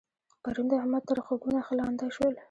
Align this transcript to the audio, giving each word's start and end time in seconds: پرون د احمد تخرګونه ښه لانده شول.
پرون 0.43 0.65
د 0.69 0.71
احمد 0.81 1.03
تخرګونه 1.07 1.59
ښه 1.65 1.73
لانده 1.79 2.07
شول. 2.15 2.33